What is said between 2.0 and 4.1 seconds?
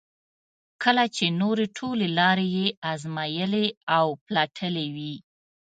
لارې یې ازمایلې او